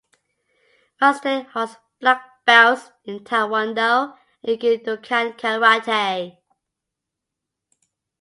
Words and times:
Mustaine 0.99 1.45
holds 1.51 1.77
black 1.99 2.43
belts 2.43 2.89
in 3.03 3.19
taekwondo 3.19 4.17
and 4.43 4.57
Ukidokan 4.59 5.37
karate. 5.37 6.39